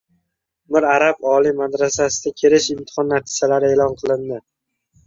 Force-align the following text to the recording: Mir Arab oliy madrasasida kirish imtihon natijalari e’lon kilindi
Mir 0.75 0.87
Arab 0.93 1.27
oliy 1.33 1.53
madrasasida 1.61 2.35
kirish 2.43 2.71
imtihon 2.77 3.15
natijalari 3.17 3.73
e’lon 3.77 3.97
kilindi 4.03 4.47